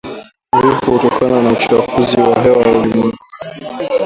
vifo 0.63 0.91
kutokana 0.93 1.41
na 1.41 1.51
uchafuzi 1.51 2.19
wa 2.21 2.39
hewa 2.43 2.57
ulimwenguni 2.65 3.13